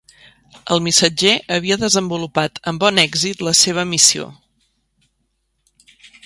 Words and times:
El 0.75 0.79
missatger 0.85 1.33
havia 1.57 1.77
desenvolupat 1.83 2.57
amb 2.71 2.85
bon 2.85 3.03
èxit 3.03 3.45
la 3.49 3.53
seva 3.61 3.85
missió. 3.91 4.27